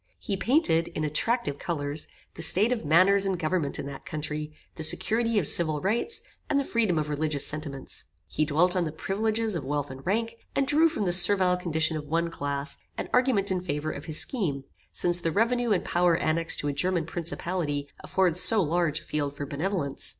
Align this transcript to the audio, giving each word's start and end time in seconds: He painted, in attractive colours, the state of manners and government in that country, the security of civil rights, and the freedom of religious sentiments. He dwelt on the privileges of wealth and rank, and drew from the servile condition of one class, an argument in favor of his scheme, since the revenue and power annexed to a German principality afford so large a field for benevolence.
He 0.17 0.35
painted, 0.35 0.87
in 0.87 1.03
attractive 1.03 1.59
colours, 1.59 2.07
the 2.33 2.41
state 2.41 2.73
of 2.73 2.83
manners 2.83 3.27
and 3.27 3.37
government 3.37 3.77
in 3.77 3.85
that 3.85 4.03
country, 4.03 4.51
the 4.73 4.81
security 4.83 5.37
of 5.37 5.47
civil 5.47 5.79
rights, 5.79 6.23
and 6.49 6.59
the 6.59 6.63
freedom 6.65 6.97
of 6.97 7.07
religious 7.07 7.45
sentiments. 7.45 8.05
He 8.27 8.43
dwelt 8.43 8.75
on 8.75 8.85
the 8.85 8.91
privileges 8.91 9.53
of 9.55 9.63
wealth 9.63 9.91
and 9.91 10.03
rank, 10.03 10.37
and 10.55 10.65
drew 10.65 10.89
from 10.89 11.05
the 11.05 11.13
servile 11.13 11.55
condition 11.55 11.97
of 11.97 12.07
one 12.07 12.31
class, 12.31 12.79
an 12.97 13.09
argument 13.13 13.51
in 13.51 13.61
favor 13.61 13.91
of 13.91 14.05
his 14.05 14.17
scheme, 14.17 14.63
since 14.91 15.21
the 15.21 15.31
revenue 15.31 15.71
and 15.71 15.85
power 15.85 16.15
annexed 16.17 16.57
to 16.61 16.67
a 16.67 16.73
German 16.73 17.05
principality 17.05 17.87
afford 18.03 18.35
so 18.37 18.59
large 18.59 19.01
a 19.01 19.03
field 19.03 19.35
for 19.37 19.45
benevolence. 19.45 20.09